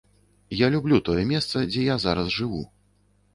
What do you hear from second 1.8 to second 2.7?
я зараз жыву.